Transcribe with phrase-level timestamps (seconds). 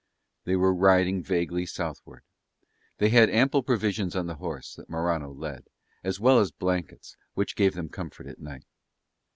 [0.45, 2.23] They were riding vaguely southward.
[2.97, 5.65] They had ample provisions on the horse that Morano led,
[6.03, 8.65] as well as blankets, which gave them comfort at night.